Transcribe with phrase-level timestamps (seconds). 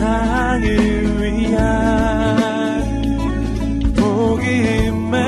[0.00, 0.64] 세상을
[1.20, 1.60] 위한
[3.94, 5.20] 복음의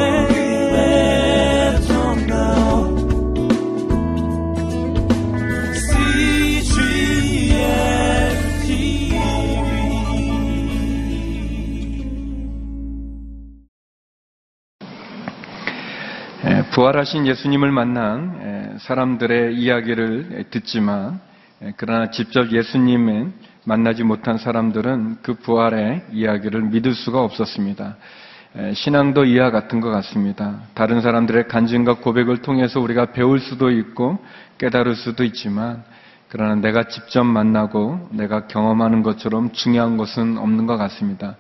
[16.75, 21.21] 부활하신 예수님을 만난 에, 사람들의 이야기를 듣지만
[21.61, 27.97] 에, 그러나 직접 예수님을 만나지 못한 사람들은 그 부활의 이야기를 믿을 수가 없었습니다.
[28.57, 30.61] 에, 신앙도 이와 같은 것 같습니다.
[30.75, 34.19] 다른 사람들의 간증과 고백을 통해서 우리가 배울 수도 있고
[34.59, 35.85] 깨달을 수도 있지만
[36.29, 41.37] 그러나 내가 직접 만나고 내가 경험하는 것처럼 중요한 것은 없는 것 같습니다.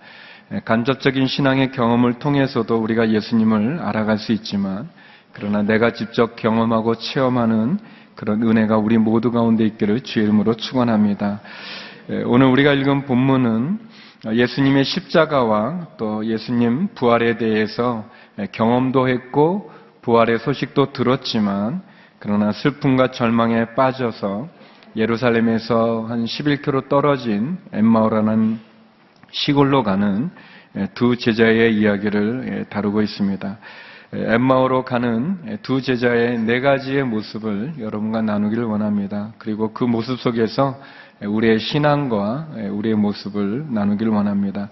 [0.52, 4.88] 예, 간접적인 신앙의 경험을 통해서도 우리가 예수님을 알아갈 수 있지만
[5.32, 7.78] 그러나 내가 직접 경험하고 체험하는
[8.14, 11.40] 그런 은혜가 우리 모두 가운데 있기를 주의 이름으로 축원합니다.
[12.12, 13.78] 예, 오늘 우리가 읽은 본문은
[14.34, 18.04] 예수님의 십자가와 또 예수님 부활에 대해서
[18.38, 21.80] 예, 경험도 했고 부활의 소식도 들었지만
[22.18, 24.46] 그러나 슬픔과 절망에 빠져서
[24.94, 28.58] 예루살렘에서 한 11km 떨어진 엠마오라는
[29.30, 30.28] 시골로 가는
[30.92, 33.58] 두 제자의 이야기를 다루고 있습니다.
[34.12, 39.32] 엠마오로 가는 두 제자의 네 가지의 모습을 여러분과 나누기를 원합니다.
[39.38, 40.78] 그리고 그 모습 속에서
[41.26, 44.68] 우리의 신앙과 우리의 모습을 나누기를 원합니다.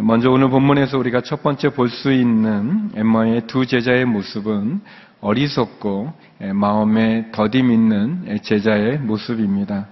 [0.00, 4.80] 먼저 오늘 본문에서 우리가 첫 번째 볼 수 있는 엠마의 두 제자의 모습은
[5.20, 6.12] 어리석고
[6.54, 9.88] 마음에 더딤 있는 제자의 모습입니다.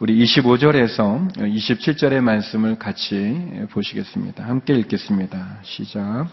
[0.00, 4.44] 우리 25절에서 27절의 말씀을 같이 보시겠습니다.
[4.44, 5.58] 함께 읽겠습니다.
[5.62, 6.26] 시작.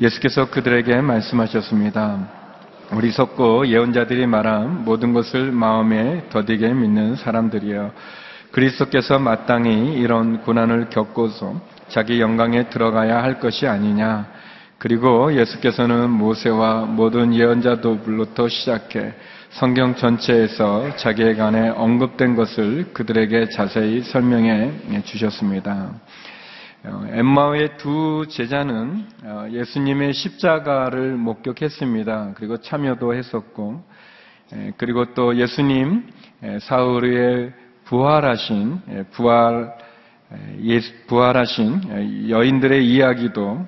[0.00, 2.28] 예수께서 그들에게 말씀하셨습니다.
[2.92, 7.90] 어리석고 예언자들이 말한 모든 것을 마음에 더디게 믿는 사람들이여.
[8.52, 14.26] 그리스도께서 마땅히 이런 고난을 겪고서 자기 영광에 들어가야 할 것이 아니냐.
[14.78, 19.14] 그리고 예수께서는 모세와 모든 예언자들로부터 시작해
[19.50, 25.92] 성경 전체에서 자기에 관해 언급된 것을 그들에게 자세히 설명해 주셨습니다.
[26.84, 29.04] 엠마오의 두 제자는
[29.50, 32.32] 예수님의 십자가를 목격했습니다.
[32.34, 33.84] 그리고 참여도 했었고,
[34.76, 36.08] 그리고 또 예수님
[36.60, 37.61] 사흘의
[37.92, 38.80] 부활하신
[39.10, 39.76] 부활
[41.08, 43.66] 부활하신 여인들의 이야기도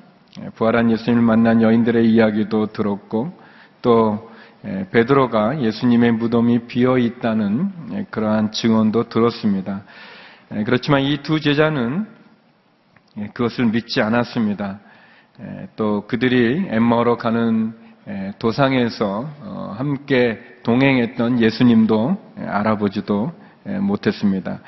[0.55, 3.39] 부활한 예수님을 만난 여인들의 이야기도 들었고
[3.83, 4.31] 또
[4.63, 9.83] 베드로가 예수님의 무덤이 비어 있다는 그러한 증언도 들었습니다.
[10.65, 12.07] 그렇지만 이 두 제자는
[13.35, 14.81] 그것을 믿지 않았습니다.
[15.77, 17.75] 또 그들이 엠마오로 가는
[18.39, 24.61] 도상에서 어, 함께 동행했던 예수님도 알아보지도 못했습니다.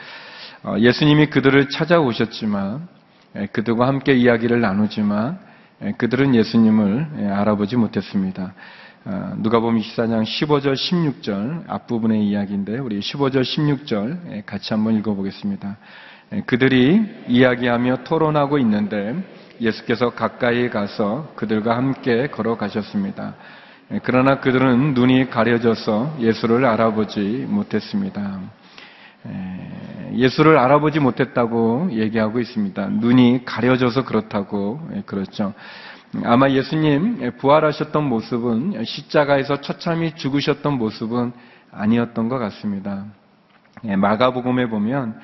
[0.63, 2.89] 어, 예수님이 그들을 찾아오셨지만
[3.53, 5.39] 그들과 함께 이야기를 나누지만
[5.99, 8.55] 그들은 예수님을 알아보지 못했습니다.
[9.05, 15.77] 어, 누가 보면 24장 15절 16절 앞부분의 이야기인데 우리 15절 16절 같이 한번 읽어보겠습니다.
[16.47, 19.15] 그들이 이야기하며 토론하고 있는데
[19.61, 23.35] 예수께서 가까이 가서 그들과 함께 걸어가셨습니다.
[24.03, 28.41] 그러나 그들은 눈이 가려져서 예수를 알아보지 못했습니다.
[30.15, 32.89] 예수를 알아보지 못했다고 얘기하고 있습니다.
[32.89, 35.53] 눈이 가려져서 그렇다고 그렇죠.
[36.25, 41.33] 아마 예수님 부활하셨던 모습은 십자가에서 처참히 죽으셨던 모습은
[41.73, 43.05] 아니었던 것 같습니다.
[43.83, 45.21] 마가복음에 보면 어,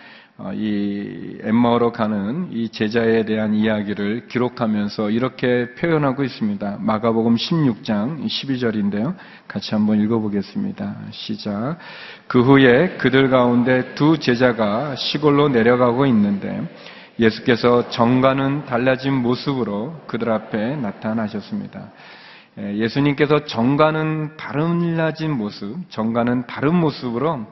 [0.54, 6.78] 이 엠마오로 가는 이 제자에 대한 이야기를 기록하면서 이렇게 표현하고 있습니다.
[6.80, 9.14] 마가복음 16장 12절인데요.
[9.46, 10.96] 같이 한번 읽어보겠습니다.
[11.12, 11.78] 시작.
[12.26, 16.68] 그 후에 그들 가운데 두 제자가 시골로 내려가고 있는데
[17.20, 21.92] 예수께서 정과는 달라진 모습으로 그들 앞에 나타나셨습니다.
[22.58, 27.46] 예, 예수님께서 정과는 달라진 모습, 정과는 다른 모습으로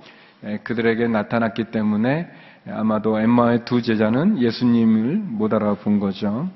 [0.45, 2.29] 예, 그들에게 나타났기 때문에
[2.69, 6.49] 아마도 엠마의 두 제자는 예수님을 못 알아본 거죠.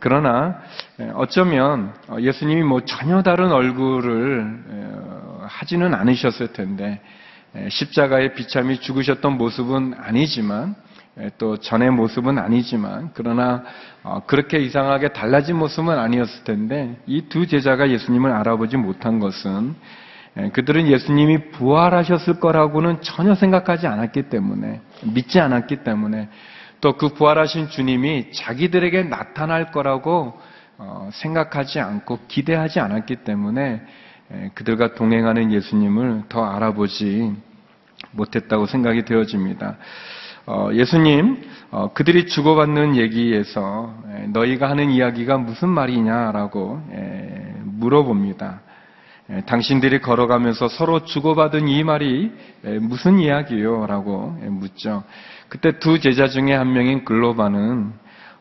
[0.00, 0.60] 그러나
[1.14, 7.00] 어쩌면 예수님이 뭐 전혀 다른 얼굴을 하지는 않으셨을 텐데
[7.68, 10.74] 십자가에 비참히 죽으셨던 모습은 아니지만
[11.38, 13.64] 또 전의 모습은 아니지만 그러나
[14.02, 20.05] 어, 그렇게 이상하게 달라진 모습은 아니었을 텐데 이 두 제자가 예수님을 알아보지 못한 것은 예,
[20.52, 26.28] 그들은 예수님이 부활하셨을 거라고는 전혀 생각하지 않았기 때문에, 믿지 않았기 때문에,
[26.80, 30.38] 또 그 부활하신 주님이 자기들에게 나타날 거라고
[30.78, 33.82] 어, 생각하지 않고 기대하지 않았기 때문에
[34.32, 37.34] 예, 그들과 동행하는 예수님을 더 알아보지
[38.12, 39.78] 못했다고 생각이 되어집니다.
[40.46, 48.60] 어, 예수님 어, 그들이 주고받는 얘기에서 에, 너희가 하는 이야기가 무슨 말이냐라고 에, 물어봅니다.
[49.30, 52.32] 에, 당신들이 걸어가면서 서로 주고받은 이 말이
[52.64, 53.86] 에, 무슨 이야기요?
[53.86, 55.04] 라고 에, 묻죠.
[55.48, 57.92] 그때 두 제자 중에 한 명인 글로바는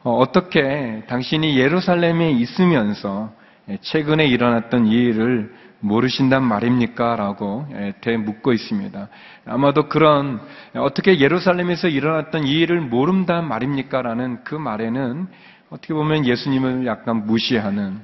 [0.04, 3.34] 어, 어떻게 당신이 예루살렘에 있으면서
[3.70, 7.16] 에, 최근에 일어났던 이 일을 모르신단 말입니까?
[7.16, 9.08] 라고 예, 대묻고 있습니다.
[9.46, 10.42] 아마도 그런
[10.74, 14.02] 어떻게 예루살렘에서 일어났던 이 일을 모른단 말입니까?
[14.02, 15.28] 라는 그 말에는
[15.70, 18.00] 어떻게 보면 예수님을 약간 무시하는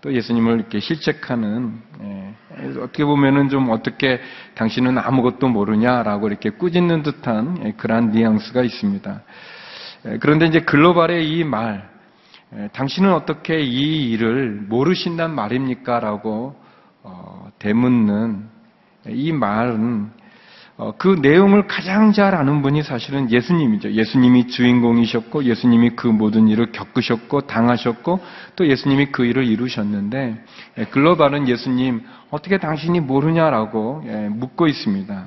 [0.00, 2.34] 또 예수님을 이렇게 실책하는 예,
[2.80, 4.20] 어떻게 보면은 좀 어떻게
[4.54, 9.22] 당신은 아무것도 모르냐라고 이렇게 꾸짖는 듯한 예, 그러한 뉘앙스가 있습니다.
[10.06, 11.88] 예, 그런데 이제 글로벌의 이 말,
[12.56, 16.00] 예, 당신은 어떻게 이 일을 모르신단 말입니까?
[16.00, 16.54] 라고
[17.02, 18.48] 어, 되묻는
[19.08, 20.25] 이 말은 어,
[20.98, 23.92] 그 내용을 가장 잘 아는 분이 사실은 예수님이죠.
[23.92, 28.20] 예수님이 주인공이셨고 예수님이 그 모든 일을 겪으셨고 당하셨고
[28.56, 30.44] 또 예수님이 그 일을 이루셨는데
[30.78, 35.26] 예, 글로벌은 예수님 어떻게 당신이 모르냐라고 예, 묻고 있습니다.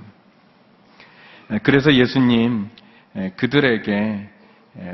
[1.53, 2.69] 예, 그래서 예수님
[3.37, 4.29] 그들에게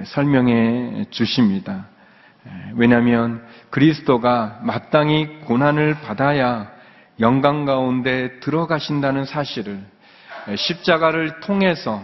[0.05, 1.87] 설명해 주십니다.
[2.75, 6.71] 왜냐하면 그리스도가 마땅히 고난을 받아야
[7.19, 9.83] 영광 가운데 들어가신다는 사실을
[10.53, 12.01] 십자가를 통해서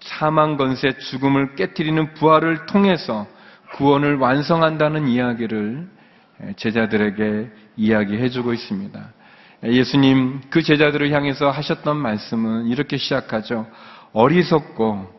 [0.00, 3.26] 사망 건세 죽음을 깨뜨리는 부활을 통해서
[3.74, 5.88] 구원을 완성한다는 이야기를
[6.56, 9.12] 제자들에게 이야기해 주고 있습니다.
[9.64, 13.66] 예수님 그 제자들을 향해서 하셨던 말씀은 이렇게 시작하죠.
[14.12, 15.18] 어리석고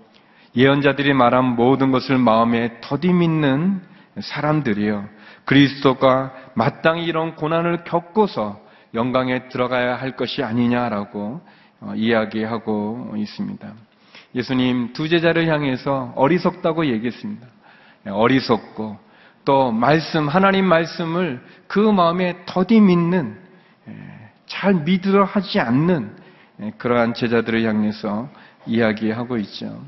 [0.56, 3.82] 예언자들이 말한 모든 것을 마음에 더디 믿는
[4.20, 5.08] 사람들이요.
[5.46, 8.60] 그리스도가 마땅히 이런 고난을 겪고서
[8.94, 11.42] 영광에 들어가야 할 것이 아니냐라고 어,
[11.96, 13.74] 이야기하고 있습니다.
[14.36, 17.48] 예수님 두 제자를 향해서 어리석다고 얘기했습니다.
[18.08, 18.98] 예, 어리석고
[19.46, 23.38] 또 말씀 하나님 말씀을 그 마음에 더디 믿는
[23.88, 23.94] 예,
[24.46, 26.16] 잘 믿으려 하지 않는
[26.62, 28.30] 예, 그러한 제자들을 향해서
[28.66, 29.82] 이야기하고 있죠.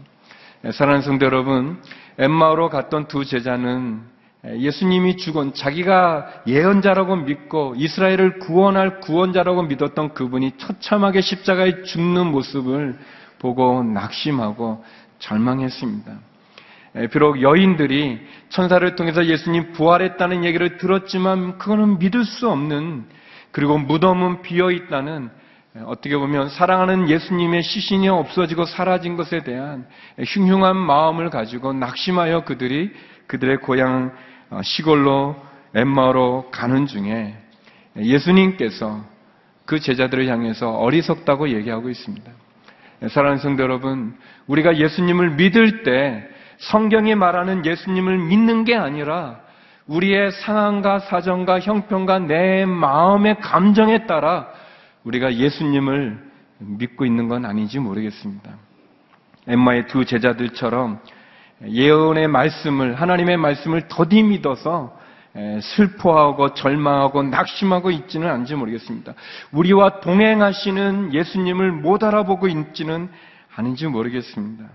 [0.71, 1.81] 사랑하는 성도 여러분,
[2.17, 4.01] 엠마오로 갔던 두 제자는
[4.43, 12.97] 예수님이 죽은 자기가 예언자라고 믿고 이스라엘을 구원할 구원자라고 믿었던 그분이 처참하게 십자가에 죽는 모습을
[13.37, 14.83] 보고 낙심하고
[15.19, 16.11] 절망했습니다.
[17.11, 23.05] 비록 여인들이 천사를 통해서 예수님 부활했다는 얘기를 들었지만 그거는 믿을 수 없는
[23.51, 25.29] 그리고 무덤은 비어 있다는
[25.85, 29.87] 어떻게 보면 사랑하는 예수님의 시신이 없어지고 사라진 것에 대한
[30.19, 32.91] 흉흉한 마음을 가지고 낙심하여 그들이
[33.27, 34.30] 그들의 고향 어,
[34.63, 35.35] 시골로
[35.73, 37.37] 엠마로 가는 중에
[37.95, 39.03] 예수님께서
[39.65, 42.31] 그 제자들을 향해서 어리석다고 얘기하고 있습니다.
[43.09, 44.17] 사랑하는 성도 여러분,
[44.47, 46.27] 우리가 예수님을 믿을 때
[46.57, 49.39] 성경이 말하는 예수님을 믿는 게 아니라
[49.87, 54.47] 우리의 상황과 사정과 형편과 내 마음의 감정에 따라
[55.03, 58.51] 우리가 예수님을 믿고 있는 건 아닌지 모르겠습니다.
[59.47, 60.99] 엠마의 두 제자들처럼
[61.67, 64.97] 예언의 말씀을 하나님의 말씀을 더디 믿어서
[65.61, 69.13] 슬퍼하고 절망하고 낙심하고 있지는 않지 모르겠습니다.
[69.51, 73.09] 우리와 동행하시는 예수님을 못 알아보고 있지는
[73.55, 74.65] 않은지 모르겠습니다.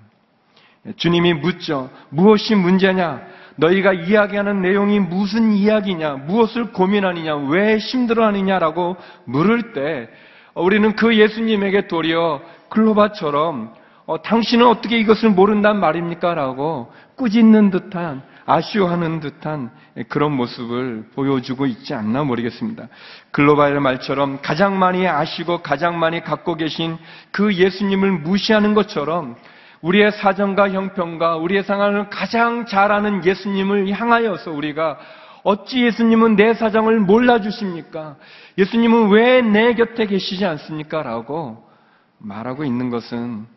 [0.97, 1.90] 주님이 묻죠.
[2.11, 3.21] 무엇이 문제냐?
[3.57, 6.14] 너희가 이야기하는 내용이 무슨 이야기냐?
[6.26, 7.37] 무엇을 고민하느냐?
[7.37, 10.09] 왜 힘들어하느냐라고 물을 때
[10.55, 13.75] 우리는 그 예수님에게 도리어 글로바처럼
[14.07, 16.35] 어, 당신은 어떻게 이것을 모른단 말입니까?
[16.35, 19.71] 라고 꾸짖는 듯한, 아쉬워하는 듯한
[20.09, 22.87] 그런 모습을 보여주고 있지 않나 모르겠습니다.
[23.33, 26.97] 글로벌 말처럼 가장 많이 아시고 가장 많이 갖고 계신
[27.33, 29.35] 그 예수님을 무시하는 것처럼
[29.83, 34.99] 우리의 사정과 형편과 우리의 상황을 가장 잘 아는 예수님을 향하여서 우리가
[35.43, 38.17] 어찌 예수님은 내 사정을 몰라주십니까?
[38.59, 41.03] 예수님은 왜 내 곁에 계시지 않습니까?
[41.03, 41.69] 라고
[42.19, 43.56] 말하고 있는 것은 예,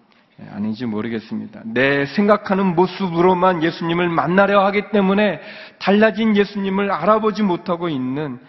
[0.51, 1.61] 아닌지 모르겠습니다.
[1.65, 5.41] 내 생각하는 모습으로만 예수님을 만나려 하기 때문에
[5.79, 8.39] 달라진 예수님을 알아보지 못하고 있는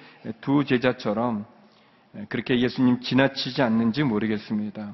[0.40, 1.44] 두 제자처럼
[2.16, 4.92] 예, 그렇게 예수님 지나치지 않는지 모르겠습니다.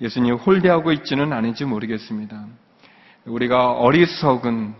[0.00, 2.46] 예수님 홀대하고 있지는 않은지 모르겠습니다.
[3.26, 4.74] 우리가 어리석은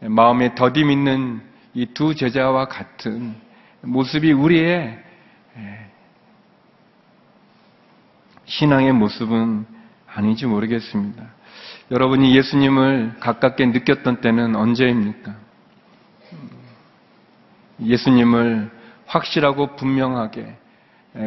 [0.00, 1.42] 마음에 더디 믿는
[1.74, 3.34] 이 두 제자와 같은
[3.82, 4.98] 모습이 우리의
[5.56, 5.90] 예,
[8.46, 9.66] 신앙의 모습은
[10.14, 11.24] 아닌지 모르겠습니다.
[11.90, 15.34] 여러분이 예수님을 가깝게 느꼈던 때는 언제입니까?
[17.80, 18.70] 예수님을
[19.06, 20.56] 확실하고 분명하게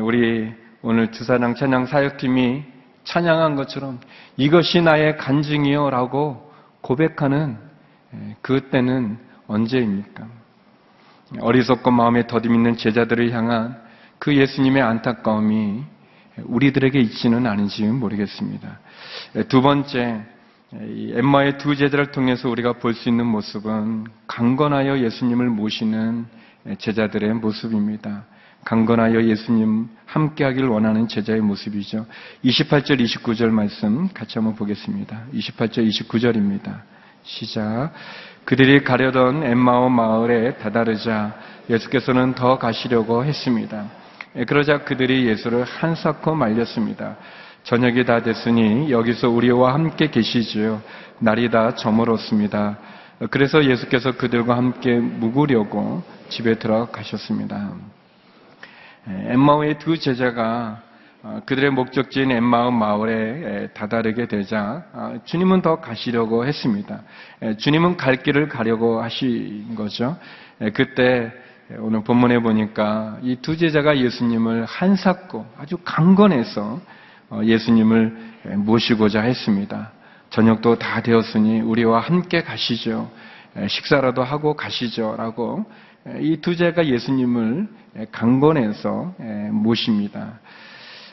[0.02, 2.64] 우리 오늘 주사장 찬양 사역팀이
[3.04, 4.00] 찬양한 것처럼
[4.36, 6.52] 이것이 나의 간증이요 라고
[6.82, 7.58] 고백하는
[8.14, 9.18] 예, 그때는
[9.48, 10.28] 언제입니까?
[11.42, 13.82] 어리석고 마음에 더디 있는 제자들을 향한
[14.20, 15.84] 그 예수님의 안타까움이
[16.46, 18.80] 우리들에게 있지는 않은지 모르겠습니다.
[19.36, 20.22] 예, 두 번째,
[20.74, 26.26] 엠마의 두 제자를 통해서 우리가 볼 수 있는 모습은 강건하여 예수님을 모시는
[26.78, 28.26] 제자들의 모습입니다.
[28.66, 32.06] 강건하여 예수님 함께 하길 원하는 제자의 모습이죠.
[32.44, 35.24] 28절, 29절 말씀 같이 한번 보겠습니다.
[35.34, 36.82] 28절, 29절입니다.
[37.24, 37.92] 시작.
[38.44, 41.34] 그들이 가려던 엠마오 마을에 다다르자
[41.70, 43.86] 예수께서는 더 가시려고 했습니다.
[44.38, 47.18] 예, 그러자 그들이 예수를 한사코 말렸습니다.
[47.64, 50.82] 저녁이 다 됐으니 여기서 우리와 함께 계시지요.
[51.20, 52.78] 날이 다 저물었습니다.
[53.32, 57.72] 그래서 예수께서 그들과 함께 묵으려고 집에 들어가셨습니다.
[59.08, 60.84] 엠마오의 두 제자가
[61.24, 67.02] 어, 그들의 목적지인 엠마오 마을에 다다르게 되자 어, 주님은 더 가시려고 했습니다.
[67.58, 70.16] 주님은 갈 길을 가려고 하신 거죠.
[70.76, 71.34] 그때
[71.80, 76.80] 오늘 본문에 보니까 이 두 제자가 예수님을 한삭고 아주 강건해서
[77.30, 79.92] 어, 예수님을 모시고자 했습니다.
[80.30, 83.12] 저녁도 다 되었으니 우리와 함께 가시죠.
[83.68, 85.16] 식사라도 하고 가시죠.
[85.18, 85.66] 라고
[86.22, 87.68] 이 두 제가 예수님을
[88.14, 89.16] 강건해서
[89.52, 90.40] 모십니다.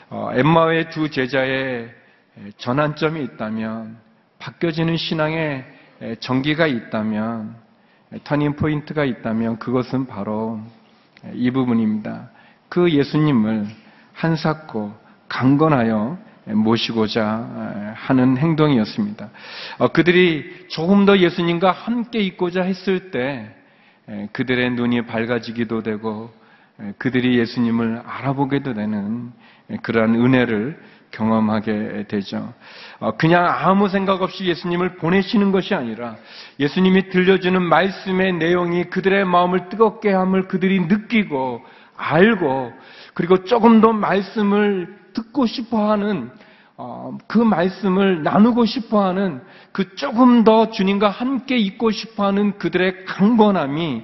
[0.09, 1.89] 어, 엠마의 두 제자의
[2.57, 3.97] 전환점이 있다면,
[4.39, 5.65] 바뀌어지는 신앙의
[6.19, 7.55] 전기가 있다면,
[8.23, 10.59] 터닝 포인트가 있다면 그것은 바로
[11.33, 12.29] 이 부분입니다.
[12.69, 13.67] 그 예수님을
[14.13, 14.93] 한사코
[15.27, 19.29] 강건하여 모시고자 하는 행동이었습니다.
[19.79, 23.55] 어, 그들이 조금 더 예수님과 함께 있고자 했을 때
[24.31, 26.31] 그들의 눈이 밝아지기도 되고
[26.99, 29.31] 그들이 예수님을 알아보게도 되는
[29.81, 30.79] 그러한 은혜를
[31.15, 32.53] 경험하게 되죠.
[32.99, 36.15] 어, 그냥 아무 생각 없이 예수님을 보내시는 것이 아니라
[36.59, 41.61] 예수님이 들려주는 말씀의 내용이 그들의 마음을 뜨겁게 함을 그들이 느끼고
[41.97, 42.73] 알고
[43.13, 46.29] 그리고 조금 더 말씀을 듣고 싶어 하는
[46.77, 49.41] 어, 그 말씀을 나누고 싶어 하는
[49.71, 54.03] 그 조금 더 주님과 함께 있고 싶어 하는 그들의 강건함이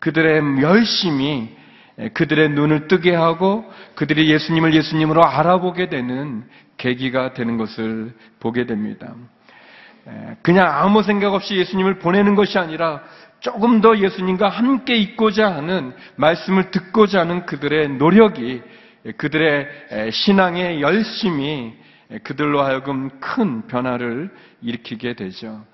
[0.00, 1.55] 그들의 열심이
[2.12, 6.44] 그들의 눈을 뜨게 하고 그들이 예수님을 예수님으로 알아보게 되는
[6.76, 9.14] 계기가 되는 것을 보게 됩니다.
[10.42, 13.02] 그냥 아무 생각 없이 예수님을 보내는 것이 아니라
[13.40, 18.62] 조금 더 예수님과 함께 있고자 하는 말씀을 듣고자 하는 그들의 노력이
[19.16, 19.68] 그들의
[20.12, 21.74] 신앙의 열심이
[22.22, 24.30] 그들로 하여금 큰 변화를
[24.62, 25.64] 일으키게 되죠.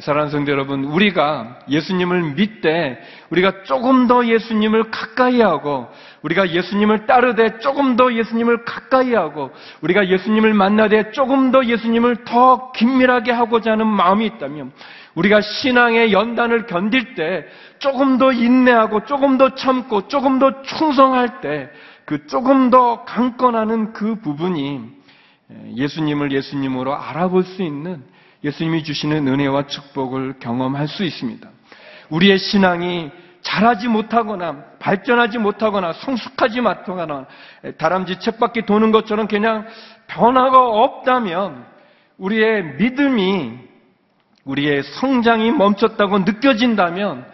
[0.00, 5.88] 사랑하는 성도 여러분, 우리가 예수님을 믿되 우리가 조금 더 예수님을 가까이 하고
[6.22, 9.50] 우리가 예수님을 따르되 조금 더 예수님을 가까이 하고
[9.82, 14.72] 우리가 예수님을 만나되 조금 더 예수님을 더 긴밀하게 하고자 하는 마음이 있다면
[15.14, 17.44] 우리가 신앙의 연단을 견딜 때
[17.78, 21.70] 조금 더 인내하고 조금 더 참고 조금 더 충성할 때
[22.04, 24.80] 그 조금 더 강건하는 그 부분이
[25.76, 28.04] 예수님을 예수님으로 알아볼 수 있는
[28.44, 31.48] 예수님이 주시는 은혜와 축복을 경험할 수 있습니다.
[32.10, 33.10] 우리의 신앙이
[33.42, 37.26] 잘하지 못하거나 발전하지 못하거나 성숙하지 못하거나
[37.78, 39.66] 다람쥐 쳇바퀴 도는 것처럼 그냥
[40.06, 41.64] 변화가 없다면
[42.18, 43.58] 우리의 믿음이
[44.44, 47.26] 우리의 성장이 멈췄다고 느껴진다면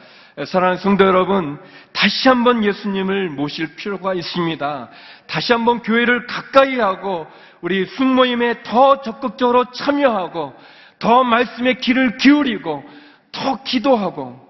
[0.46, 1.58] 사랑하는 성도 여러분
[1.92, 4.88] 다시 한번 예수님을 모실 필요가 있습니다.
[5.26, 7.26] 다시 한번 교회를 가까이 하고
[7.60, 10.54] 우리 순모임에 더 적극적으로 참여하고
[10.98, 12.84] 더 말씀의 귀를 기울이고
[13.32, 14.48] 더 기도하고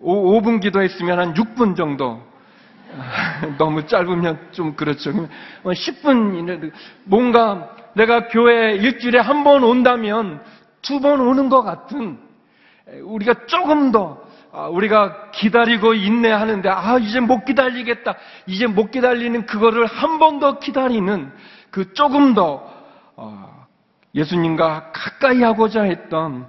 [0.00, 2.22] 5, 분 기도했으면 한 6분 정도.
[3.58, 5.12] 너무 짧으면 좀 그렇죠.
[5.62, 6.70] 10분 이내
[7.04, 10.42] 뭔가 내가 교회 일주일에 한 번 온다면
[10.82, 12.18] 두 번 오는 것 같은
[13.04, 14.20] 우리가 조금 더
[14.52, 18.14] 아, 우리가 기다리고 인내하는데 아 이제 못 기다리겠다.
[18.48, 21.30] 이제 못 기다리는 그거를 한 번 더 기다리는
[21.70, 22.68] 그 조금 더
[23.14, 23.59] 어,
[24.14, 26.46] 예수님과 가까이 하고자 했던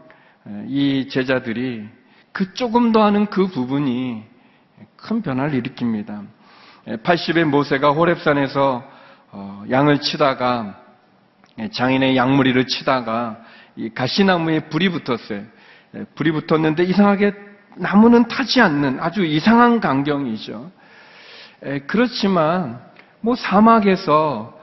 [0.67, 1.87] 이 제자들이
[2.31, 4.23] 그 조금 더 하는 그 부분이
[4.95, 6.25] 큰 변화를 일으킵니다.
[7.03, 8.83] 80의 모세가 호랩산에서
[9.33, 10.81] 어, 양을 치다가
[11.71, 13.39] 장인의 양무리를 치다가
[13.75, 15.43] 이 가시나무에 불이 붙었어요.
[16.15, 17.33] 불이 붙었는데 이상하게
[17.77, 20.71] 나무는 타지 않는 아주 이상한 광경이죠.
[21.87, 22.81] 그렇지만
[23.21, 24.59] 뭐 사막에서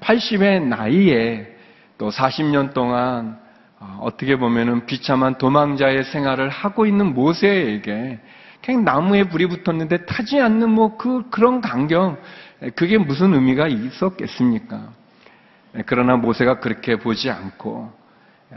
[0.00, 1.59] 80의 나이에
[2.00, 3.38] 또 40년 동안
[3.78, 8.18] 어, 어떻게 보면은 비참한 도망자의 생활을 하고 있는 모세에게
[8.64, 12.16] 그냥 나무에 불이 붙었는데 타지 않는 뭐 그, 그런 강경,
[12.74, 14.80] 그게 무슨 의미가 있었겠습니까?
[15.84, 17.92] 그러나 모세가 그렇게 보지 않고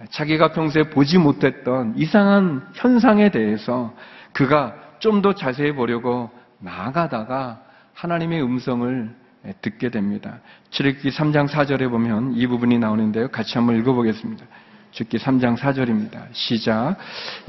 [0.10, 3.94] 자기가 평소에 보지 못했던 이상한 현상에 대해서
[4.32, 7.62] 그가 좀 더 자세히 보려고 나아가다가
[7.94, 9.23] 하나님의 음성을
[9.62, 10.40] 듣게 됩니다.
[10.70, 13.30] 출애굽기 3장 4절에 보면 이 부분이 나오는데요.
[13.30, 14.46] 같이 한번 읽어보겠습니다.
[14.92, 16.28] 출애굽기 3장 4절입니다.
[16.32, 16.96] 시작.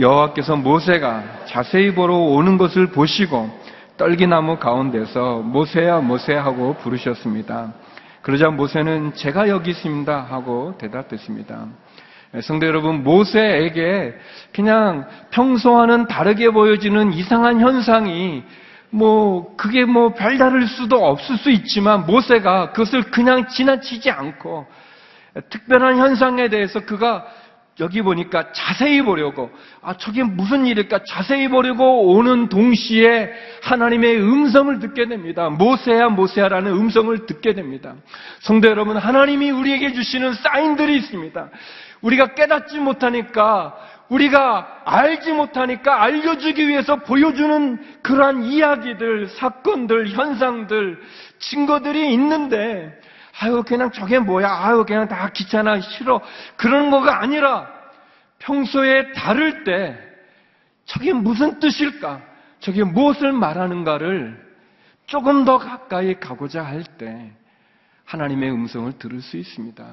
[0.00, 3.50] 여호와께서 모세가 자세히 보러 오는 것을 보시고
[3.96, 7.72] 떨기나무 가운데서 모세야 모세야 하고 부르셨습니다.
[8.22, 11.66] 그러자 모세는 제가 여기 있습니다 하고 대답했습니다.
[12.42, 14.14] 성도 여러분, 모세에게
[14.52, 18.42] 그냥 평소와는 다르게 보여지는 이상한 현상이
[18.94, 24.66] 뭐 그게 뭐 별다를 수도 없을 수 있지만 모세가 그것을 그냥 지나치지 않고
[25.50, 27.26] 특별한 현상에 대해서 그가
[27.80, 29.50] 여기 보니까 자세히 보려고
[29.82, 33.32] 아 저게 무슨 일일까 자세히 보려고 오는 동시에
[33.62, 35.50] 하나님의 음성을 듣게 됩니다.
[35.50, 37.96] 모세야 모세야라는 음성을 듣게 됩니다.
[38.42, 41.48] 성도 여러분 하나님이 우리에게 주시는 사인들이 있습니다.
[42.00, 43.74] 우리가 깨닫지 못하니까
[44.08, 51.00] 우리가 알지 못하니까 알려주기 위해서 보여주는 그러한 이야기들, 사건들, 현상들,
[51.38, 53.00] 증거들이 있는데
[53.40, 54.48] 아유, 그냥 저게 뭐야?
[54.48, 56.20] 아유, 그냥 다 귀찮아, 싫어.
[56.56, 57.68] 그런 거가 아니라
[58.38, 59.98] 평소에 다를 때
[60.84, 62.20] 저게 무슨 뜻일까?
[62.60, 64.44] 저게 무엇을 말하는가를
[65.06, 67.32] 조금 더 가까이 가고자 할 때
[68.04, 69.84] 하나님의 음성을 들을 수 있습니다.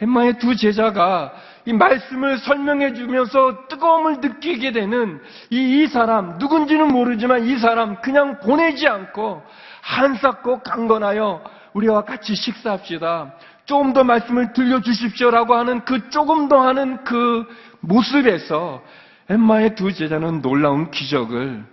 [0.00, 1.32] 엠마의 두 제자가
[1.64, 5.20] 이 말씀을 설명해 주면서 뜨거움을 느끼게 되는
[5.50, 9.42] 이, 이 사람, 누군지는 모르지만 이 사람 그냥 보내지 않고
[9.82, 11.42] 한쌓고 강건하여
[11.74, 13.34] 우리와 같이 식사합시다.
[13.64, 17.46] 조금 더 말씀을 들려주십시오라고 하는 그 조금 더 하는 그
[17.80, 18.82] 모습에서
[19.28, 21.64] 엠마의 두 제자는 놀라운 기적을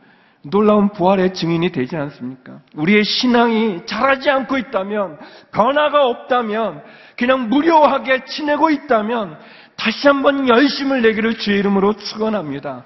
[0.43, 2.61] 놀라운 부활의 증인이 되지 않습니까?
[2.73, 5.17] 우리의 신앙이 자라지 않고 있다면,
[5.51, 6.81] 변화가 없다면,
[7.17, 9.37] 그냥 무료하게 지내고 있다면,
[9.75, 12.83] 다시 한번 열심을 내기를 주의 이름으로 축원합니다.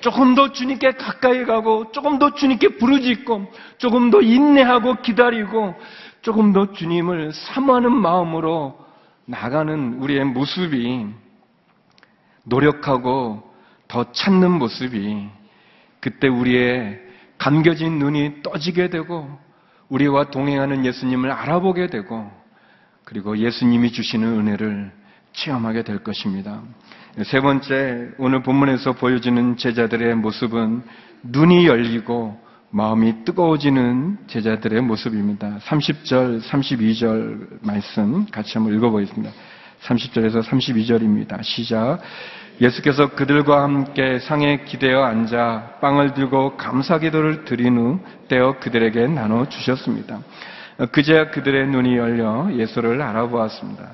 [0.00, 5.74] 조금 더 주님께 가까이 가고, 조금 더 주님께 부르짖고, 조금 더 인내하고 기다리고,
[6.22, 8.76] 조금 더 주님을 사모하는 마음으로
[9.26, 11.06] 나가는 우리의 모습이
[12.44, 13.42] 노력하고
[13.88, 15.28] 더 찾는 모습이
[16.00, 17.00] 그때 우리의
[17.38, 19.38] 감겨진 눈이 떠지게 되고
[19.88, 22.30] 우리와 동행하는 예수님을 알아보게 되고
[23.04, 24.92] 그리고 예수님이 주시는 은혜를
[25.32, 26.62] 체험하게 될 것입니다.
[27.24, 30.82] 세 번째, 오늘 본문에서 보여지는 제자들의 모습은
[31.22, 32.38] 눈이 열리고
[32.70, 35.58] 마음이 뜨거워지는 제자들의 모습입니다.
[35.58, 39.32] 30절, 32절 말씀 같이 한번 읽어보겠습니다.
[39.82, 41.42] 30절에서 32절입니다.
[41.42, 42.00] 시작.
[42.60, 49.46] 예수께서 그들과 함께 상에 기대어 앉아 빵을 들고 감사 기도를 드린 후 떼어 그들에게 나눠
[49.48, 50.20] 주셨습니다.
[50.92, 53.92] 그제야 그들의 눈이 열려 예수를 알아보았습니다.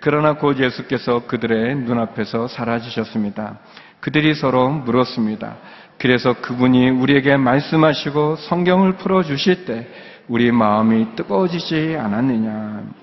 [0.00, 3.58] 그러나 곧 예수께서 그들의 눈앞에서 사라지셨습니다.
[4.00, 5.56] 그들이 서로 물었습니다.
[5.98, 9.88] 그래서 그분이 우리에게 말씀하시고 성경을 풀어주실 때
[10.28, 12.99] 우리 마음이 뜨거워지지 않았느냐.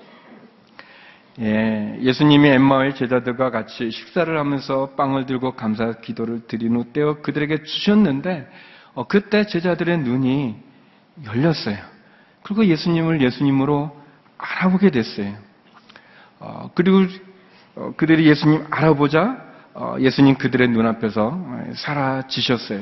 [1.40, 7.62] 예, 예수님이 엠마의 제자들과 같이 식사를 하면서 빵을 들고 감사 기도를 드린 후 떼어 그들에게
[7.62, 8.48] 주셨는데
[8.94, 10.56] 어, 그때 제자들의 눈이
[11.24, 11.76] 열렸어요.
[12.42, 13.96] 그리고 예수님을 예수님으로
[14.36, 15.34] 알아보게 됐어요.
[16.40, 17.04] 어, 그리고
[17.76, 21.38] 어, 그들이 예수님 알아보자 어, 예수님 그들의 눈앞에서
[21.74, 22.80] 사라지셨어요.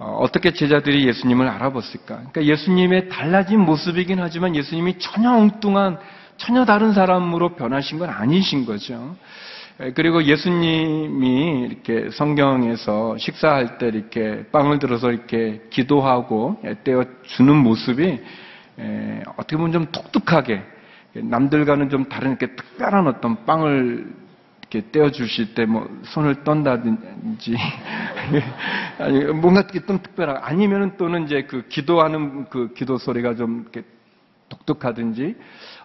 [0.00, 2.16] 어, 어떻게 제자들이 예수님을 알아봤을까?
[2.16, 5.98] 그러니까 예수님의 달라진 모습이긴 하지만 예수님이 전혀 엉뚱한
[6.36, 9.16] 전혀 다른 사람으로 변하신 건 아니신 거죠.
[9.94, 18.20] 그리고 예수님이 이렇게 성경에서 식사할 때 이렇게 빵을 들어서 이렇게 기도하고 떼어 주는 모습이
[19.36, 20.62] 어떻게 보면 좀 독특하게
[21.14, 24.12] 남들과는 좀 다른 이렇게 특별한 어떤 빵을
[24.74, 27.56] 이렇게 떼어 주실 때 뭐 손을 떤다든지
[28.98, 33.82] 아니 뭔가 좀 특별한 아니면은 또는 이제 그 기도하는 그 기도 소리가 좀 이렇게
[34.48, 35.36] 독특하든지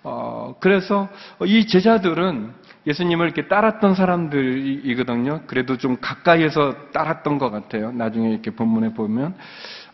[0.03, 1.09] 어, 그래서
[1.45, 2.53] 이 제자들은
[2.87, 5.41] 예수님을 이렇게 따랐던 사람들이거든요.
[5.47, 7.91] 그래도 좀 가까이에서 따랐던 것 같아요.
[7.91, 9.35] 나중에 이렇게 본문에 보면.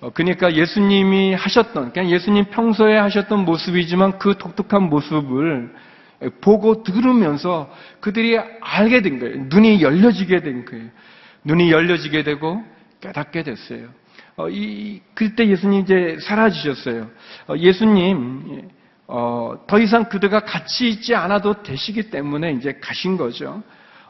[0.01, 5.73] 어, 그러니까 예수님이 하셨던, 그냥 예수님 평소에 하셨던 모습이지만 그 독특한 모습을
[6.41, 9.45] 보고 들으면서 그들이 알게 된 거예요.
[9.47, 10.89] 눈이 열려지게 된 거예요.
[11.43, 12.63] 눈이 열려지게 되고
[13.01, 13.87] 깨닫게 됐어요.
[14.37, 17.07] 어, 이, 그때 예수님 이제 사라지셨어요.
[17.47, 18.69] 어, 예수님,
[19.07, 23.61] 어, 더 이상 그들과 같이 있지 않아도 되시기 때문에 이제 가신 거죠.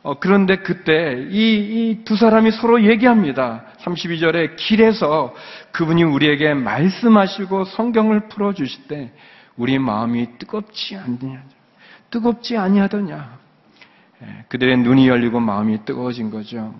[0.03, 3.63] 어, 그런데 그때 이 두 사람이 서로 얘기합니다.
[3.79, 5.33] 32절에 길에서
[5.71, 9.11] 그분이 우리에게 말씀하시고 성경을 풀어 주실 때
[9.57, 11.43] 우리 마음이 뜨겁지 않느냐.
[12.11, 13.39] 뜨겁지 아니하더냐.
[14.21, 16.73] 예, 그들의 눈이 열리고 마음이 뜨거워진 거죠.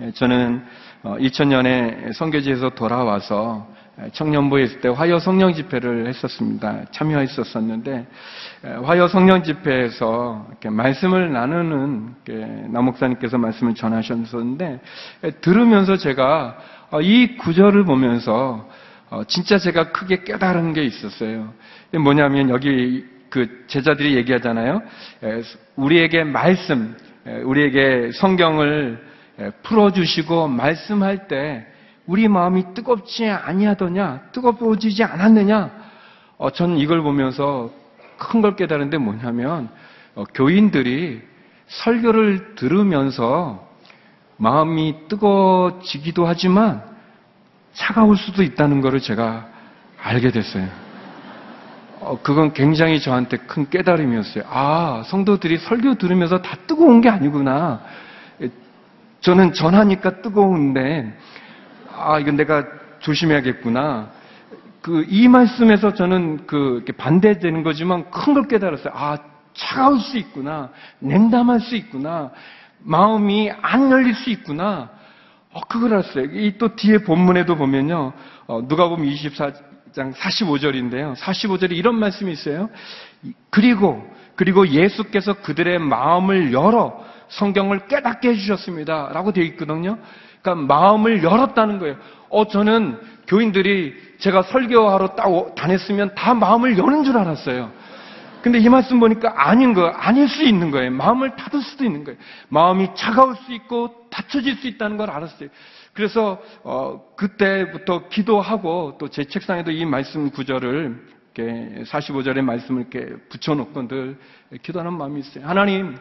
[0.00, 0.64] 예, 저는
[1.04, 3.68] 2000년에 성교지에서 돌아와서
[4.12, 6.86] 청년부에 있을 때 화요 성령 집회를 했었습니다.
[6.92, 8.06] 참여했었었는데
[8.84, 12.14] 화요 성령 집회에서 말씀을 나누는
[12.70, 14.80] 남목사님께서 말씀을 전하셨었는데
[15.42, 16.56] 들으면서 제가
[16.90, 18.68] 어, 이 구절을 보면서
[19.10, 21.52] 어, 진짜 제가 크게 깨달은 게 있었어요.
[22.02, 24.82] 뭐냐면 여기 그 제자들이 얘기하잖아요.
[25.76, 26.94] 우리에게 말씀,
[27.44, 29.02] 우리에게 성경을
[29.62, 31.66] 풀어주시고 말씀할 때
[32.06, 35.70] 우리 마음이 뜨겁지 아니하더냐, 뜨거워지지 않았느냐.
[36.38, 37.70] 어, 저는 이걸 보면서
[38.18, 39.68] 큰 걸 깨달은데 뭐냐면
[40.14, 41.22] 어, 교인들이
[41.66, 43.66] 설교를 들으면서
[44.36, 46.82] 마음이 뜨거워지기도 하지만
[47.72, 49.48] 차가울 수도 있다는 것을 제가
[50.02, 50.68] 알게 됐어요.
[52.00, 54.44] 어, 그건 굉장히 저한테 큰 깨달음이었어요.
[54.48, 57.80] 아, 성도들이 설교 들으면서 다 뜨거운 게 아니구나.
[59.20, 61.16] 저는 전하니까 뜨거운데,
[61.96, 62.64] 아, 이건 내가
[63.00, 64.10] 조심해야겠구나.
[64.80, 68.92] 그, 이 말씀에서 저는 그, 반대되는 거지만 큰 걸 깨달았어요.
[68.96, 69.18] 아,
[69.54, 70.70] 차가울 수 있구나.
[70.98, 72.30] 냉담할 수 있구나.
[72.80, 74.90] 마음이 안 열릴 수 있구나.
[75.52, 76.24] 어, 그걸 알았어요.
[76.32, 78.12] 이 또 뒤에 본문에도 보면요.
[78.46, 79.52] 어, 누가 보면 24,
[79.92, 81.14] 장 45절인데요.
[81.16, 82.70] 45절에 이런 말씀이 있어요.
[83.50, 84.02] 그리고
[84.34, 89.10] 그리고 예수께서 그들의 마음을 열어 성경을 깨닫게 해주셨습니다.
[89.12, 89.98] 라고 되어 있거든요.
[90.42, 91.96] 그러니까 마음을 열었다는 거예요.
[92.28, 97.70] 어, 저는 교인들이 제가 설교하러 딱 다녔으면 다 마음을 여는 줄 알았어요.
[98.42, 100.90] 근데 이 말씀 보니까 아닌 거, 아닐 수 있는 거예요.
[100.90, 102.18] 마음을 닫을 수도 있는 거예요.
[102.48, 105.48] 마음이 차가울 수 있고 닫혀질 수 있다는 걸 알았어요.
[105.92, 113.88] 그래서 어, 그때부터 기도하고 또 제 책상에도 이 말씀 구절을 이렇게 45절의 말씀을 이렇게 붙여놓고
[113.88, 114.18] 늘
[114.62, 115.46] 기도하는 마음이 있어요.
[115.46, 115.96] 하나님,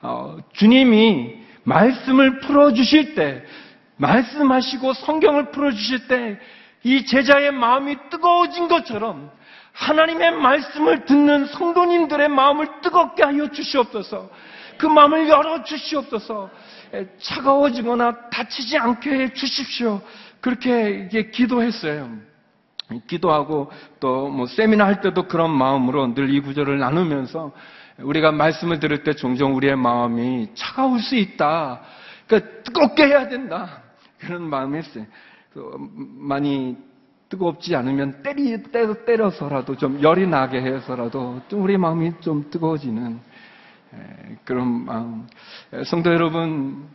[0.00, 3.44] 어, 주님이 말씀을 풀어주실 때,
[3.96, 6.40] 말씀하시고 성경을 풀어주실 때,
[6.84, 9.30] 이 제자의 마음이 뜨거워진 것처럼
[9.72, 14.28] 하나님의 말씀을 듣는 성도님들의 마음을 뜨겁게 하여 주시옵소서.
[14.78, 16.50] 그 마음을 열어 주시옵소서.
[17.20, 20.00] 차가워지거나 다치지 않게 해 주십시오.
[20.40, 22.10] 그렇게 기도했어요.
[23.06, 27.52] 기도하고 또 뭐 세미나 할 때도 그런 마음으로 늘 이 구절을 나누면서
[27.98, 31.80] 우리가 말씀을 들을 때 종종 우리의 마음이 차가울 수 있다.
[32.26, 33.81] 그러니까 뜨겁게 해야 된다.
[34.22, 35.04] 그런 마음이 있어요.
[36.18, 36.76] 많이
[37.28, 43.18] 뜨겁지 않으면 때리, 때려, 때려서라도 좀 열이 나게 해서라도 좀 우리 마음이 좀 뜨거워지는
[44.44, 45.26] 그런 마음.
[45.84, 46.88] 성도 여러분,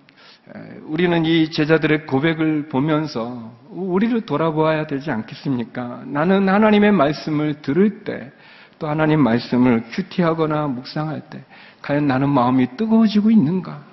[0.86, 6.04] 우리는 이 제자들의 고백을 보면서 우리를 돌아보아야 되지 않겠습니까?
[6.06, 8.32] 나는 하나님의 말씀을 들을 때,
[8.80, 11.44] 또 하나님 말씀을 큐티하거나 묵상할 때,
[11.82, 13.84] 과연 나는 마음이 뜨거워지고 있는가?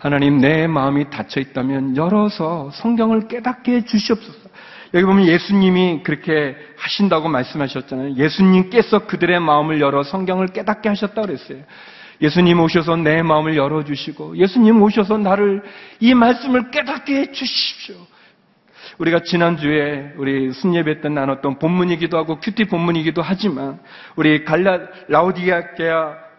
[0.00, 4.48] 하나님 내 마음이 닫혀 있다면 열어서 성경을 깨닫게 해 주시옵소서.
[4.94, 8.14] 여기 보면 예수님이 그렇게 하신다고 말씀하셨잖아요.
[8.14, 11.58] 예수님께서 그들의 마음을 열어 성경을 깨닫게 하셨다고 그랬어요.
[12.22, 15.62] 예수님 오셔서 내 마음을 열어주시고 예수님 오셔서 나를
[16.00, 17.96] 이 말씀을 깨닫게 해주십시오.
[18.96, 23.78] 우리가 지난주에 우리 순예배 때 나눴던 본문이기도 하고 큐티 본문이기도 하지만
[24.16, 25.60] 우리 갈라 라우디아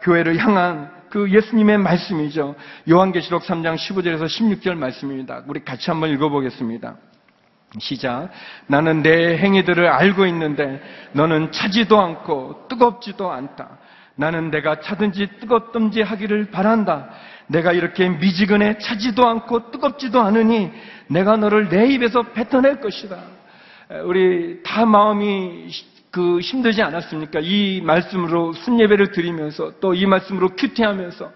[0.02, 2.56] 교회를 향한 그 예수님의 말씀이죠.
[2.89, 5.43] 요한계시록 3장 15절에서 16절 말씀입니다.
[5.45, 6.95] 우리 같이 한번 읽어보겠습니다.
[7.80, 8.30] 시작.
[8.67, 13.78] 나는 내 행위들을 알고 있는데 너는 차지도 않고 뜨겁지도 않다.
[14.15, 17.10] 나는 내가 차든지 뜨겁든지 하기를 바란다.
[17.47, 20.71] 내가 이렇게 미지근해 차지도 않고 뜨겁지도 않으니
[21.08, 23.17] 내가 너를 내 입에서 뱉어낼 것이다.
[24.06, 25.67] 우리 다 마음이
[26.12, 27.39] 그 힘들지 않았습니까?
[27.41, 31.32] 이 말씀으로 순예배를 드리면서 또 이 말씀으로 큐티하면서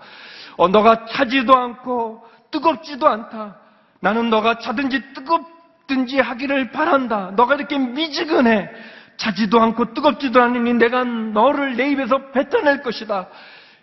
[0.58, 3.58] 어, 너가 차지도 않고 뜨겁지도 않다.
[4.02, 7.32] 나는 너가 차든지 뜨겁든지 하기를 바란다.
[7.36, 8.70] 너가 이렇게 미지근해.
[9.18, 13.28] 차지도 않고 뜨겁지도 않으니 내가 너를 내 입에서 뱉어낼 것이다.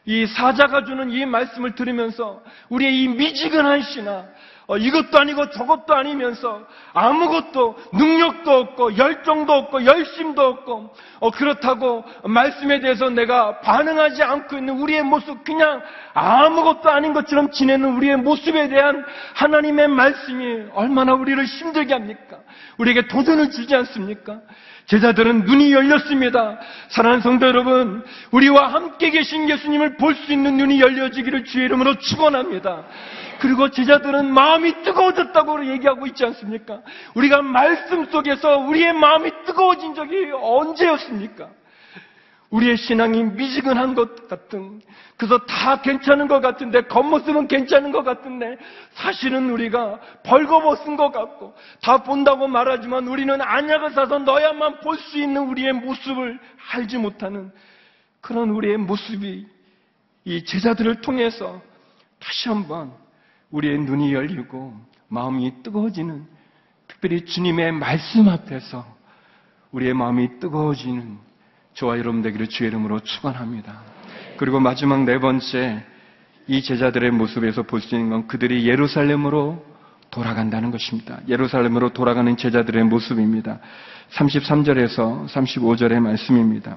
[0.05, 4.29] 이 사자가 주는 이 말씀을 들으면서 우리의 이 미지근한 어,
[4.79, 6.63] 이것도 아니고 저것도 아니면서
[6.95, 14.79] 아무것도 능력도 없고 열정도 없고 열심도 없고 어, 그렇다고 말씀에 대해서 내가 반응하지 않고 있는
[14.81, 15.83] 우리의 모습 그냥
[16.15, 22.39] 아무것도 아닌 것처럼 지내는 우리의 모습에 대한 하나님의 말씀이 얼마나 우리를 힘들게 합니까?
[22.79, 24.41] 우리에게 도전을 주지 않습니까?
[24.87, 26.59] 제자들은 눈이 열렸습니다.
[26.89, 32.85] 사랑하는 성도 여러분, 우리와 함께 계신 예수님을 볼 수 있는 눈이 열려지기를 주의 이름으로 축원합니다.
[33.43, 36.81] 그리고 제자들은 마음이 뜨거워졌다고 얘기하고 있지 않습니까?
[37.17, 41.49] 우리가 말씀 속에서 우리의 마음이 뜨거워진 적이 언제였습니까?
[42.51, 44.81] 우리의 신앙이 미지근한 것 같은,
[45.17, 48.59] 그래서 다 괜찮은 것 같은데, 겉모습은 괜찮은 것 같은데,
[48.93, 55.49] 사실은 우리가 벌거벗은 것 같고, 다 본다고 말하지만 우리는 안약을 사서 너야만 볼 수 있는
[55.49, 56.39] 우리의 모습을
[56.75, 57.51] 알지 못하는
[58.21, 59.47] 그런 우리의 모습이
[60.27, 61.61] 이 제자들을 통해서
[62.21, 63.02] 다시 한번
[63.53, 64.75] 우리의 눈이 열리고
[65.09, 66.27] 마음이 뜨거워지는
[66.89, 68.85] 특별히 주님의 말씀 앞에서
[69.71, 71.19] 우리의 마음이 뜨거워지는
[71.75, 73.81] 저와 여러분 되기를 주의 이름으로 축원합니다.
[74.37, 75.85] 그리고 마지막 네 번째
[76.49, 79.65] 이 제자들의 모습에서 볼 수 있는 건 그들이 예루살렘으로
[80.11, 81.21] 돌아간다는 것입니다.
[81.29, 83.61] 예루살렘으로 돌아가는 제자들의 모습입니다.
[84.13, 86.77] 33절에서 35절의 말씀입니다.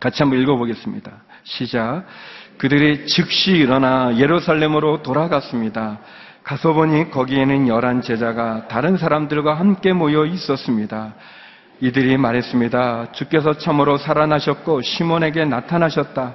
[0.00, 1.12] 같이 한번 읽어보겠습니다.
[1.44, 2.06] 시작.
[2.58, 5.98] 그들이 즉시 일어나 예루살렘으로 돌아갔습니다.
[6.42, 11.14] 가서 보니 거기에는 열한 제자가 다른 사람들과 함께 모여 있었습니다.
[11.80, 13.12] 이들이 말했습니다.
[13.12, 16.34] 주께서 참으로 살아나셨고 시몬에게 나타나셨다.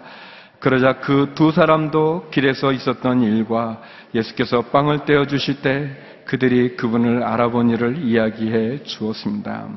[0.60, 3.82] 그러자 그 두 사람도 길에서 있었던 일과
[4.14, 5.90] 예수께서 빵을 떼어 주실 때
[6.26, 9.68] 그들이 그분을 알아본 일을 이야기해 주었습니다.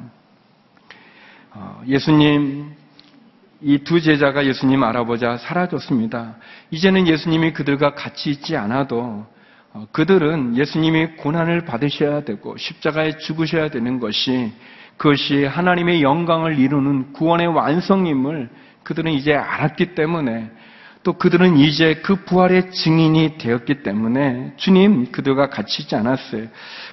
[1.54, 2.83] 어, 예수님
[3.62, 6.36] 이 두 제자가 예수님 알아보자 사라졌습니다.
[6.70, 9.26] 이제는 예수님이 그들과 같이 있지 않아도
[9.72, 14.52] 어, 그들은 예수님이 고난을 받으셔야 되고 십자가에 죽으셔야 되는 것이
[14.96, 18.48] 그것이 하나님의 영광을 이루는 구원의 완성임을
[18.84, 20.50] 그들은 이제 알았기 때문에
[21.02, 26.46] 또 그들은 이제 그 부활의 증인이 되었기 때문에 주님 그들과 같이 있지 않았어요.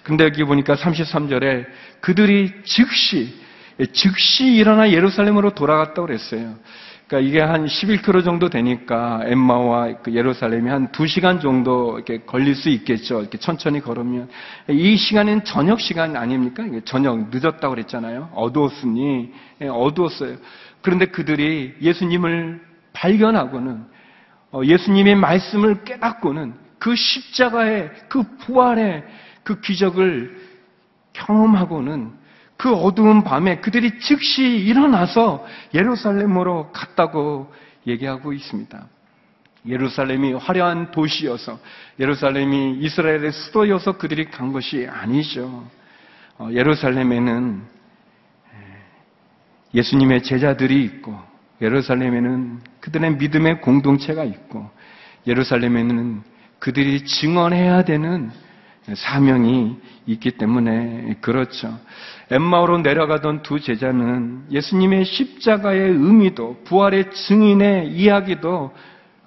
[0.03, 1.65] 근데 여기 보니까 33절에
[2.01, 3.40] 그들이 즉시
[3.87, 6.55] 즉시 일어나 예루살렘으로 돌아갔다고 그랬어요.
[7.07, 12.69] 그러니까 이게 한 11km 정도 되니까 엠마와 그 예루살렘이 한 2시간 정도 이렇게 걸릴 수
[12.69, 13.19] 있겠죠.
[13.19, 14.29] 이렇게 천천히 걸으면.
[14.69, 16.63] 이 시간은 저녁 시간 아닙니까?
[16.85, 18.29] 저녁 늦었다고 그랬잖아요.
[18.33, 19.33] 어두웠으니.
[19.61, 20.37] 예, 어두웠어요.
[20.81, 22.61] 그런데 그들이 예수님을
[22.93, 23.83] 발견하고는
[24.53, 29.03] 어, 예수님의 말씀을 깨닫고는 그 십자가의 그 부활의
[29.43, 30.39] 그 기적을
[31.13, 32.20] 경험하고는
[32.61, 35.43] 그 어두운 밤에 그들이 즉시 일어나서
[35.73, 37.51] 예루살렘으로 갔다고
[37.87, 38.87] 얘기하고 있습니다.
[39.67, 41.57] 예루살렘이 화려한 도시여서
[41.99, 45.67] 예루살렘이 이스라엘의 수도여서 그들이 간 것이 아니죠.
[46.37, 47.63] 어, 예루살렘에는
[49.73, 51.17] 예수님의 제자들이 있고
[51.63, 54.69] 예루살렘에는 그들의 믿음의 공동체가 있고
[55.25, 56.21] 예루살렘에는
[56.59, 58.29] 그들이 증언해야 되는
[58.93, 61.79] 사명이 있기 때문에 그렇죠.
[62.31, 68.73] 엠마오로 내려가던 두 제자는 예수님의 십자가의 의미도 부활의 증인의 이야기도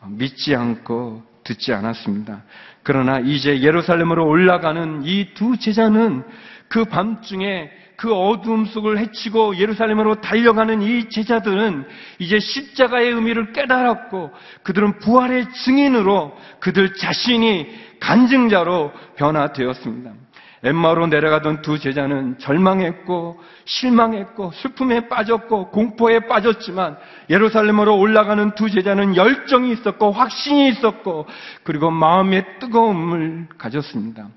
[0.09, 2.43] 믿지 않고 듣지 않았습니다.
[2.83, 6.25] 그러나 이제 예루살렘으로 올라가는 이 두 제자는
[6.69, 11.87] 그 밤중에 그 어두움 속을 헤치고 예루살렘으로 달려가는 이 제자들은
[12.19, 14.31] 이제 십자가의 의미를 깨달았고
[14.63, 17.69] 그들은 부활의 증인으로 그들 자신이
[18.01, 20.13] 간증자로 변화되었습니다.
[20.65, 26.97] 엠마로 내려가던 두 제자는 절망했고 실망했고 슬픔에 빠졌고 공포에 빠졌지만
[27.29, 31.27] 예루살렘으로 올라가는 두 제자는 열정이 있었고 확신이 있었고
[31.65, 34.29] 그리고 마음의 뜨거움을 가졌습니다.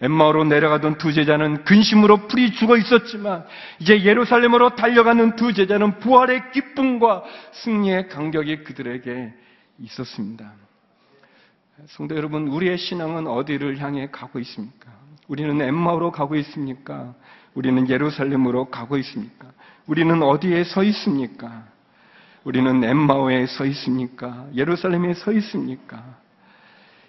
[0.00, 3.44] 엠마오로 내려가던 두 제자는 근심으로 풀이 죽어 있었지만
[3.78, 9.32] 이제 예루살렘으로 달려가는 두 제자는 부활의 기쁨과 승리의 감격이 그들에게
[9.78, 10.52] 있었습니다.
[11.86, 14.92] 성도 여러분, 우리의 신앙은 어디를 향해 가고 있습니까?
[15.26, 17.14] 우리는 엠마오로 가고 있습니까?
[17.54, 19.46] 우리는 예루살렘으로 가고 있습니까?
[19.86, 21.64] 우리는 어디에 서 있습니까?
[22.44, 24.46] 우리는 엠마오에 서 있습니까?
[24.54, 26.02] 예루살렘에 서 있습니까?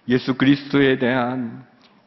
[0.07, 1.65] 예수 그리스도에 대한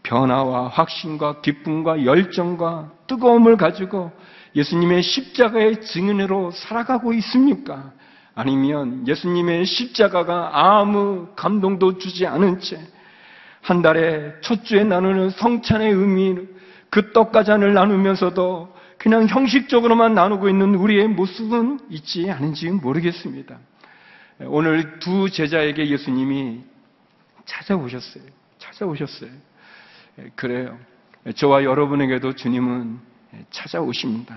[0.09, 4.11] 변화와 확신과 기쁨과 열정과 뜨거움을 가지고
[4.57, 7.92] 예수님의 십자가의 증인으로 살아가고 있습니까?
[8.35, 12.79] 아니면 예수님의 십자가가 아무 감동도 주지 않은 채
[13.68, 16.38] 한 달에 첫 주에 나누는 성찬의 의미,
[16.90, 23.59] 그 떡과 잔을 나누면서도 그냥 형식적으로만 나누고 있는 우리의 모습은 있지 않은지 모르겠습니다.
[24.47, 26.61] 오늘 두 제자에게 예수님이
[27.44, 28.25] 찾아오셨어요.
[28.59, 29.31] 찾아오셨어요.
[30.35, 30.76] 그래요.
[31.35, 32.98] 저와 여러분에게도 주님은
[33.50, 34.37] 찾아오십니다.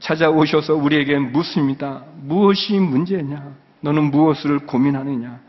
[0.00, 2.02] 찾아오셔서 우리에게 묻습니다.
[2.16, 3.54] 무엇이 문제냐?
[3.80, 5.40] 너는 무엇을 고민하느냐?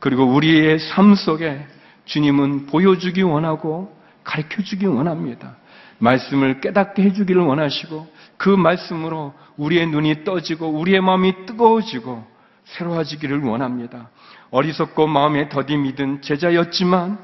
[0.00, 1.64] 그리고 우리의 삶 속에
[2.06, 5.56] 주님은 보여주기 원하고 가르쳐 주기 원합니다.
[5.98, 8.06] 말씀을 깨닫게 해주기를 원하시고
[8.36, 12.24] 그 말씀으로 우리의 눈이 떠지고 우리의 마음이 뜨거워지고
[12.64, 14.10] 새로워지기를 원합니다.
[14.50, 17.18] 어리석고 마음에 더디 믿은 제자였지만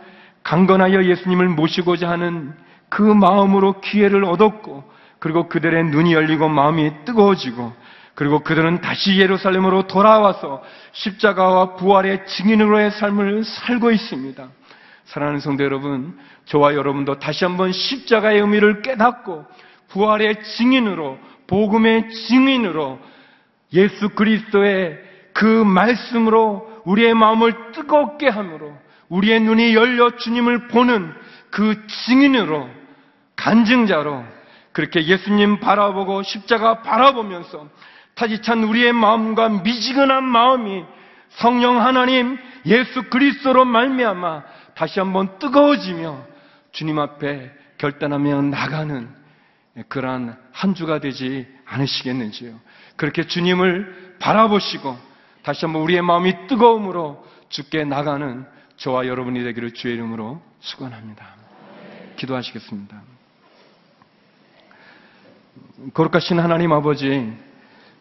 [0.44, 2.54] 강건하여 예수님을 모시고자 하는
[2.88, 4.84] 그 마음으로 기회를 얻었고
[5.18, 7.72] 그리고 그들의 눈이 열리고 마음이 뜨거워지고
[8.14, 14.48] 그리고 그들은 다시 예루살렘으로 돌아와서 십자가와 부활의 증인으로의 삶을 살고 있습니다.
[15.06, 19.44] 사랑하는 성도 여러분, 저와 여러분도 다시 한번 십자가의 의미를 깨닫고
[19.88, 23.00] 부활의 증인으로 복음의 증인으로
[23.72, 24.98] 예수 그리스도의
[25.32, 28.72] 그 말씀으로 우리의 마음을 뜨겁게 함으로
[29.08, 31.12] 우리의 눈이 열려 주님을 보는
[31.50, 32.68] 그 증인으로
[33.36, 34.24] 간증자로
[34.72, 37.68] 그렇게 예수님 바라보고 십자가 바라보면서
[38.14, 40.84] 타지찬 우리의 마음과 미지근한 마음이
[41.30, 44.42] 성령 하나님 예수 그리스도로 말미암아
[44.74, 46.24] 다시 한번 뜨거워지며
[46.72, 49.08] 주님 앞에 결단하며 나가는
[49.88, 52.58] 그러한 한 주가 되지 않으시겠는지요.
[52.96, 54.96] 그렇게 주님을 바라보시고
[55.42, 61.26] 다시 한번 우리의 마음이 뜨거움으로 죽게 나가는 저와 여러분이 되기를 주의 이름으로 축원합니다.
[62.16, 63.02] 기도하시겠습니다.
[65.92, 67.32] 거룩하신 하나님 아버지,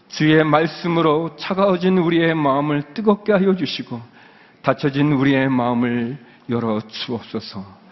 [0.08, 4.00] 주의 말씀으로 차가워진 우리의 마음을 뜨겁게 하여 주시고
[4.62, 6.18] 닫혀진 우리의 마음을
[6.50, 7.84] 열어 주옵소서.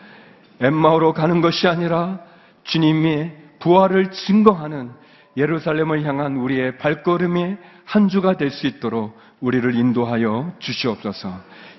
[0.59, 2.19] 엠마오로 가는 것이 아니라
[2.63, 4.91] 주님의 부활을 증거하는
[5.37, 11.41] 예루살렘을 향한 우리의 발걸음이 한 주가 될 수 있도록 우리를 인도하여 주시옵소서.